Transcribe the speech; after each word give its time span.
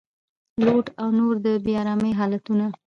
لوډ 0.65 0.85
او 1.01 1.09
نور 1.19 1.33
د 1.45 1.47
بې 1.63 1.73
ارامۍ 1.81 2.11
حالتونه 2.19 2.65